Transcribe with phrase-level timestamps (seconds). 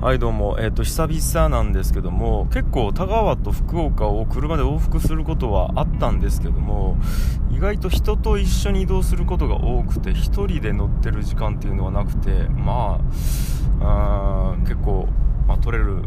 [0.00, 6.96] はいどうも、え、ー、と久々なんですけども結構田川と福岡を車で往復することはあったんですけども
[7.50, 10.14] 意外と人と一緒に移動することが多くて1
[10.46, 13.00] 人で乗ってる時間っていうのはなくてま
[13.80, 15.08] あ結構、
[15.48, 16.02] まあ、取れる、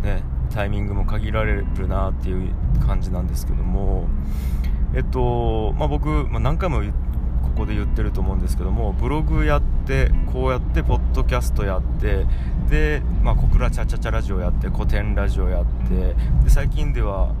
[0.00, 2.54] ね、タイミングも限られるなっていう
[2.86, 4.08] 感じなんですけども
[4.94, 12.26] えっと、まあ、僕、まあ、何回もここで言ってると思うんですけどもブログやってこうやってポッドキャストやって
[12.68, 16.14] で、まあ、小倉チャチャチャラジオやって古典ラジオやって
[16.44, 17.34] で最近では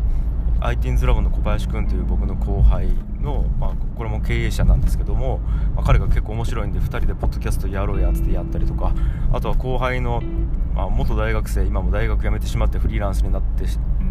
[0.60, 2.88] ITINS ラボの小林君という僕の後輩
[3.20, 5.38] の、まあ、これも経営者なんですけども、
[5.74, 8.92] まあ、彼が結構面白いんで2人でポッドキャストやろうやってやったりとか
[9.32, 10.22] あとは後輩の、
[10.74, 13.64] まあ、元大学生今も大学辞めてしまってフリーランスになって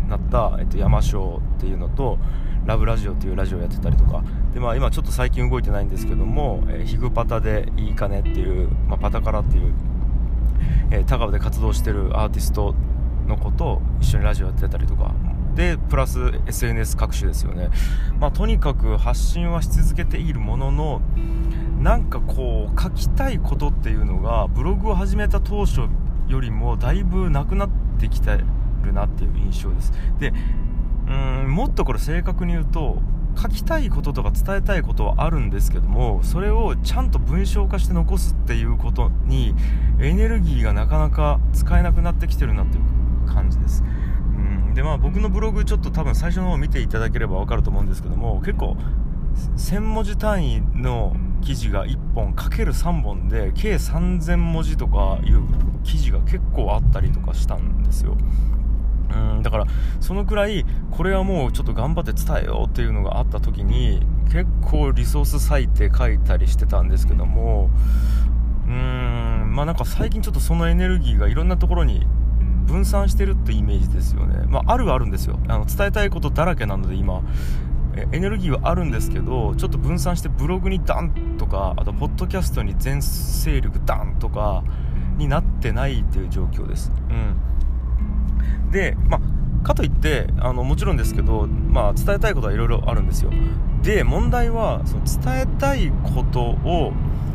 [0.07, 2.20] なった、えっと、山椒っていうのと
[2.66, 4.23] ラブラジオというラジオやってたりとか。
[4.54, 9.74] で、まあ、今ちょっと最近動いてないんですけども、えー、ヒグパタでいいかねっていう、まあ、パタカラっていう、
[10.91, 12.75] えー、田川で活動してるアーティスト
[13.27, 15.13] の子と一緒にラジオやってたりとか。
[15.55, 17.69] でプラス SNS 各種ですよね、
[18.19, 21.01] まあ、とにかく発信はし続けているものの
[21.79, 25.81] なんかこう書きたいことっていうのがブログを始めた当初
[26.27, 27.69] よりもだいぶなくなっ
[27.99, 28.39] てきて
[28.81, 29.93] るなっていう印象です。
[30.19, 30.34] で
[31.07, 32.99] うんもっとこれ正確に言うと
[33.37, 39.55] 書きたいこととか伝えたいことはあるんですけどもそれをちゃんと文章化して残すっていうことに
[39.99, 43.84] エネルギーがなかなか使えなくなってきてるなっていう感じです。
[43.84, 44.73] うん。
[44.73, 48.77] でまあ僕のブログちょっと多分最初の方見ていただければ分かると思うんですけども結構
[49.57, 55.43] 1000文字単位の記事が1本かける3本で計3000文字とかいう
[55.84, 58.18] 記事が結構あったりとかしたんですよ。
[59.15, 59.65] うんだから
[59.99, 64.01] そのくらいこれはもうちょっと頑張って伝えようっていうのがあった時に
[64.31, 67.69] 結構リソース割いて書いたりしてたんですけども
[68.66, 72.06] うーんまあなんか最近ちょっとそのエネルギーがいろんなところに
[72.66, 74.46] 分散してるってイメージですよね。
[74.47, 75.38] まああるはあるんですよ。
[75.47, 77.22] あの伝えたいことだらけなので今
[78.12, 84.63] エネルギーはあるんですけどちょっと分散してブログにダンとかあとポッドキャストに全勢力ダンとか
[85.18, 86.91] になってないっていう状況です。
[87.09, 87.35] うん。
[88.73, 89.19] で、ま
[89.61, 93.31] あ、かといってあのもちろんですけど、まあ、伝えたいことはいろいろあるんですよ。
[93.84, 96.91] で問題はその伝えたいことを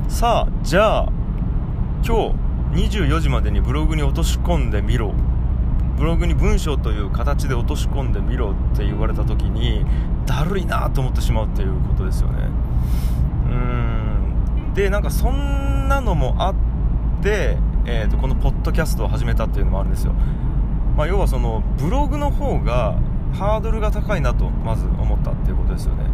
[0.09, 1.12] さあじゃあ
[2.04, 2.34] 今
[2.75, 5.15] 日24時までにブログに落とし込んでみろ。
[5.97, 9.84] ブログに文章という形で落とし込んでみろって言われた時に
[10.26, 12.49] だるいなと思ってしまうっていうことですよね。
[13.47, 13.55] うー
[14.70, 14.75] ん。
[14.75, 16.55] でなんかそんなのもあっ
[17.22, 20.12] て、えーとこのポッドキャストを始めたっていうのもあるんですよ。
[20.99, 22.99] まあ、要はそのブログの方が
[23.33, 26.05] ハードルが高いなとまず思ったっていうことですよね。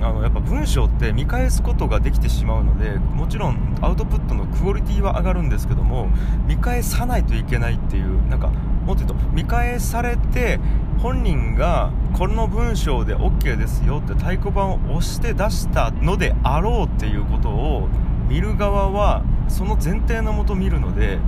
[0.00, 6.08] あのやっぱ文章って見返すことができてしまうのでもちろんアウトプットのクオリティは上がるんですけども
[6.46, 10.58] 見返さないといけないっていうなんかもっと言うと見返されて
[10.98, 17.88] 本人がこの文章で OK ですよって太鼓判を押して出したのであろうっていうことを
[18.28, 21.18] 見る側はその前提のもと見るので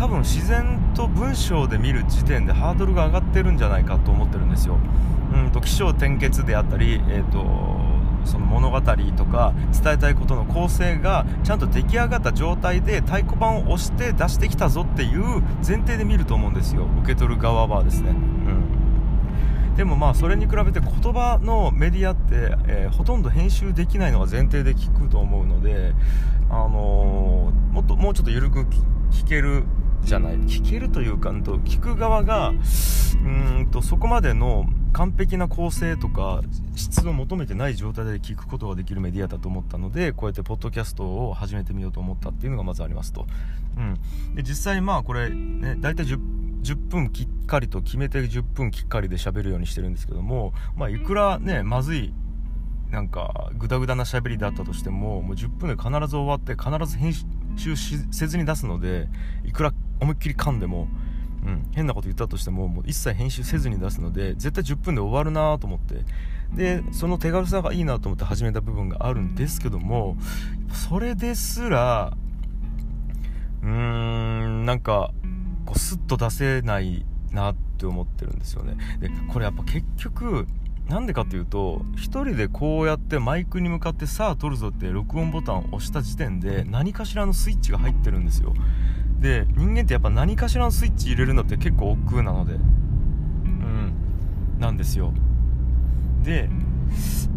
[0.00, 4.78] 多分自然と文章で見る時点でハードルが上がってるんじゃないかと思ってるんですよ。
[5.34, 7.44] うんと起承転結であったり、えーと、
[8.24, 18.10] その物語とか伝えたいことの構成がちゃんと出来上がった状態で太鼓判を押して出してきたぞっていう前提で見ると思うんですよ受け取る側はですね。
[18.10, 18.80] うん
[19.76, 25.94] でもまあそれに比べて言葉のメディアって、えー、ほとんど編集できないのが前提で聞くと思うので、
[26.50, 28.66] あのー、もっともうちょっと緩く
[29.10, 29.64] 聞ける
[30.04, 30.34] じゃない。
[30.40, 32.52] 聞けるというかと聞く側が
[33.24, 36.42] うんとそこまでの完璧な構成とか
[36.74, 43.26] 質を求めてない状態で聞くことができるメディアだと思ったのでこうやってポッドキャストを始めてみようと思ったっていうのがまずありますと、
[43.76, 46.18] うん、で実際まあこれね大体 10,
[46.62, 52.12] 10分きっかりと決めて10分きっかりで喋るようにしてるんですけども、まあ、いくらねまずい
[52.90, 57.12] なんかグダグダな喋りだったとしてももう10分で必ず終わって必ず編
[57.56, 57.76] 集
[58.10, 59.08] せずに出すので
[59.44, 60.88] いくら思いっきり噛んでも、
[61.44, 66.04] うん、変なこと言ったとしてももう一切編集せずに出すので絶対10分で終わるなと思って。
[66.54, 70.16] でその手軽さがいいなと思って始めた部分があるんですけども
[70.72, 72.16] それですら
[73.62, 75.12] うーんなんか
[75.64, 78.76] こうスッと出せないなって思ってるんですよね。
[79.00, 80.46] でこれやっぱ結局
[80.88, 88.54] なんでかっていうと1人でこうやってマイクに向かってさあ撮るぞって録音ボタンを押した時点で何かしらのスイッチが入ってるんですよ。
[89.20, 92.54] で人間ってやっぱ何かしらのスイッチ入れるのって結構億劫なので。
[92.54, 93.92] うん。
[94.58, 95.12] なんですよ。
[96.22, 96.48] で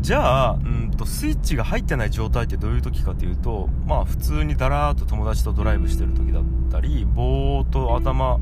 [0.02, 8.36] じゃあうんとスイッチが入ってない状態ってどういう時かというとまあ普通にだらーっと友達とドライブしてる時だったりぼーっと頭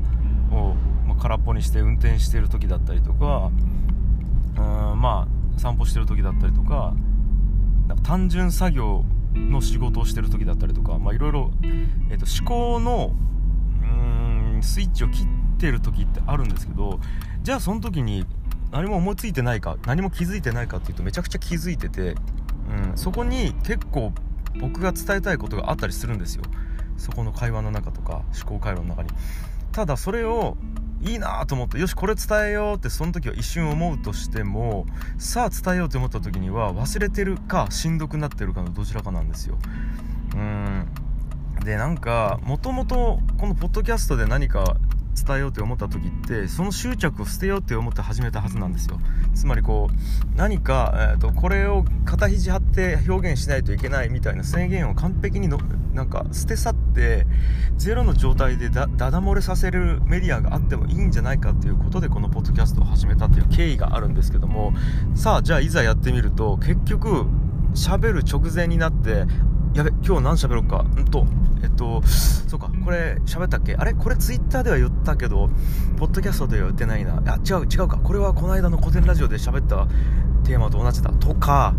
[0.50, 0.74] を、
[1.06, 3.50] ま空っぽにして運転してる時だったりとか
[4.56, 6.94] うんまあ散歩してる時だったりとか
[7.86, 9.04] なんか単純作業
[9.34, 11.52] の仕事をしてる時だったりとかいろいろ思
[12.44, 13.12] 考の
[14.62, 15.26] スイッチを切っ
[15.58, 17.00] てる時ってあるんですけど
[17.42, 18.26] じゃあその時に
[18.70, 22.14] 何も思いついてないか何も気づいてないかっていうとめちゃくちゃ気づいてて、
[22.70, 24.12] うん、そこに結構
[24.60, 26.42] 僕が伝えたいことがあったりするんですよ。
[26.98, 29.10] そこの会話の中とか思考回路の中に。
[29.72, 30.56] ただそれを
[31.02, 34.86] いいなと思ってよしこれ伝えようってその時は一瞬思うとしても
[35.18, 39.58] さあ伝えようと思った時には忘れてるかしんどくなってるかのどちらかなんですよ。
[40.34, 40.71] うん。
[41.64, 44.76] でなんかもともとこのポッドキャストで何か
[45.14, 48.98] 伝えようって思った時ってその執着を捨てようって思って始めたはずなんですよ。
[49.34, 55.58] つまりこう何か、えーと、これを肩肘張って表現しないといけないみたいな制限を完璧にの
[55.92, 57.26] なんか捨て去って
[57.76, 64.72] ゼロの状態でだだ漏れさせるメディアがあってもいいんじゃないかっていうことでこのポッドキャストを始めたっていう経緯があるんですけども。
[65.14, 67.26] さあじゃあいざやってみると結局
[67.74, 69.26] 喋る直前になって
[69.74, 71.26] やべ今日何喋ろうかんと
[71.62, 73.74] えっとそうかこれ喋ったっけ？
[73.76, 73.94] あれ？
[73.94, 75.48] これツイッターでは言ったけど
[75.96, 77.22] ポッドキャストでは言ってないな。
[77.26, 77.98] あ違う違うか。
[77.98, 79.86] これはこの間の古典ラジオで喋った
[80.44, 81.12] テーマと同じだ。
[81.12, 81.74] とか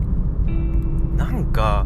[1.15, 1.85] なんか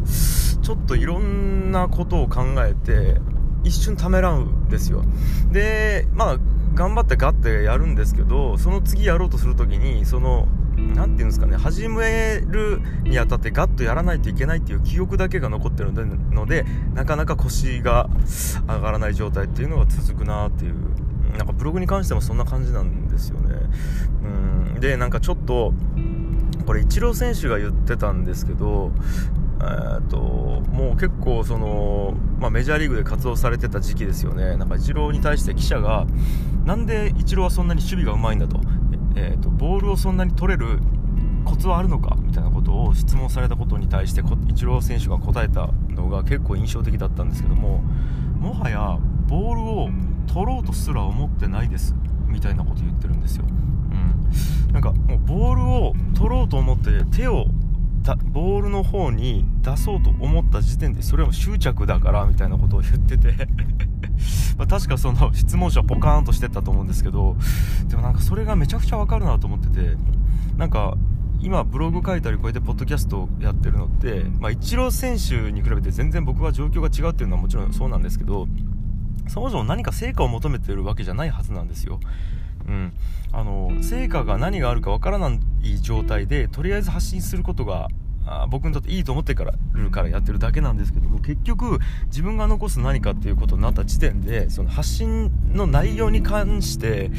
[0.62, 3.20] ちょっといろんなことを考えて
[3.64, 5.02] 一瞬ためらうんですよ。
[5.50, 6.38] でまあ
[6.74, 10.46] 頑張ってガッてやるんですけどその次やろうとする時にその
[10.94, 16.64] 何て言うんですかね始めるにあたってガッとやらないといけないっていう記憶だけが残ってるので
[16.94, 18.08] なかなか腰が
[18.66, 20.74] 上がらない状態っていうのが続くなっていう
[21.36, 23.54] なんかブログに関してもそんな感じなんですよね。
[24.74, 24.80] うん。
[24.80, 25.74] でなんかちょっと
[26.66, 28.92] これイチロー選手が言ってたんですけど
[29.60, 36.06] えーと、もう結構その、まあ、メジャーリーグで活動されてた時期ですよね、なんかイチローに対して記者が、
[36.64, 38.60] なんでイチローはそんなに守備がうまいんだと、
[39.18, 40.78] えーと、ボールをそんなに取れる
[41.44, 47.78] コツはあるのかみたいなことを質問されたことに対してイチロー選手が答えたのが結構印象的だったんですけども
[48.38, 49.88] もはやボールを
[50.32, 51.94] 取ろうとすら思ってないです
[52.26, 57.46] みたいなこと言ってるんですよ、うん、なんかもうボールを取ろうと思って手を
[58.32, 63.48] ボールの方に出そうと思った時点でそれは執着だからみたいなことを言ってて。
[64.58, 67.36] ま確かその質問者ポカーンとしてったと思うんですけど
[67.88, 69.96] でもなんかそれがめちゃくちゃわかるなと思ってて
[70.56, 70.96] なんか
[71.40, 78.48] 今ブログ書いたりこうやってポッドキャストやってるのって、まあ、イチロー選手に比べて全然僕は状況が違うっていうのはもちろんそうなんですけど
[79.28, 82.00] そもそも何か成果を求めてるわけじゃないはずなんですよ。
[82.66, 82.92] うん、
[83.32, 85.30] あの成果が何があるかわからな
[85.62, 87.88] い状態でとりあえず発信することが
[88.30, 97.10] あ僕にとっていいと思ってからるからやってるだけなんですけども結局自分が残す何かっていうことになった時点でその発信の内容に関して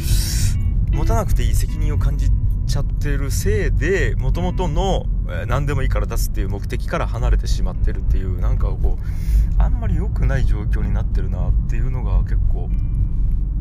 [0.92, 2.30] 持たなくていい責任を感じ
[2.68, 12.70] ちゃってるせいでもともとの、え、何でもいいから出すっていう目的から離れてしまってるっていうなんかこうあんまり良くない状況になってるなっていうのが結構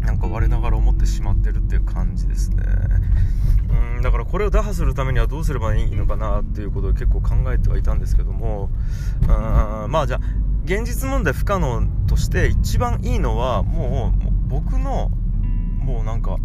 [0.01, 2.65] なんか我ながら思ってしまってるっていう感じですね。
[3.97, 8.71] うんだからこれを打破するためにはどうすればいいのかなっていうことを結構考えてはいたんですけども。
[9.29, 10.21] あまあじゃあ
[10.65, 15.11] 現実問題不可能として一番いいのはもう僕の
[15.81, 16.37] もうなんか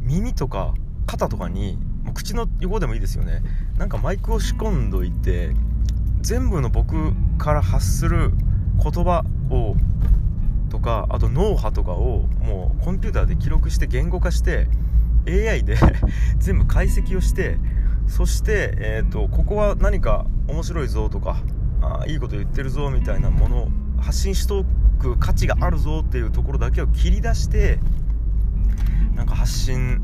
[0.00, 0.72] 耳とか
[1.06, 3.42] 肩とかにもう口の横でもいいですよね。
[3.76, 5.50] なんかマイクを仕込んどいて
[6.20, 8.30] 全部の僕から発する
[8.82, 9.74] 言葉を
[10.70, 14.68] とかあと脳波とかをもうコンピューターで記録して言語化して
[15.26, 15.76] AI で
[16.38, 17.58] 全部解析をして
[18.06, 21.36] そして、えーと、ここは何か面白いぞとか
[21.82, 24.64] あいいこと言ってるぞみたいなものを発信してお
[24.98, 27.78] く価値があるぞっていうところだけを切り出して
[29.14, 30.00] なんか発信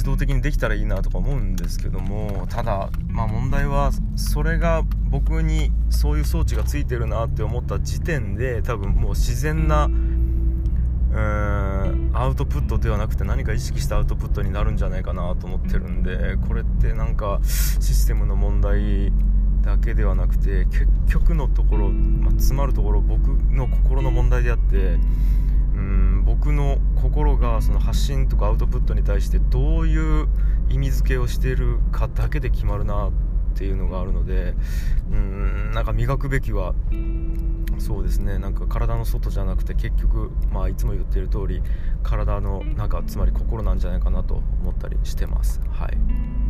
[0.00, 19.12] 自動的にできたらいいなとか思うんですけどもただまあ問題はそれが僕にそういう装置がついてるなって思った時点で多分もう自然なうーんアウトプットではなくて何か意識したアウトプットになるんじゃないかなと思ってるんでこれってなんかシステムの問題
[19.60, 24.96] だけではなくて結局のところ、まあ、詰まるところ僕の心の問題であって
[25.80, 30.28] うん僕の心がその発信とかアウトプットに対してどういう
[30.68, 33.12] 意味付けをしているかだけで決まるなっ
[33.54, 34.54] ていうのがあるので
[35.10, 36.74] うんなんか磨くべきは
[37.78, 41.62] そうですねなんか体の外じゃなくて結局、まあ、いつも言っている通り
[42.02, 45.60] 体の中つまり心なんじゃないかなと思ったりしてます。
[45.70, 46.49] はい